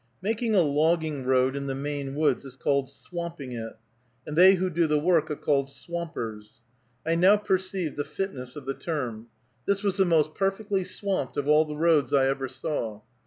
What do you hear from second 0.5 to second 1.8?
a logging road in the